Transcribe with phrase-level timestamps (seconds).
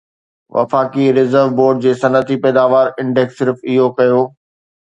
[0.55, 4.21] وفاقي reserve board جي صنعتي پيداوار انڊيڪس صرف اهو ڪيو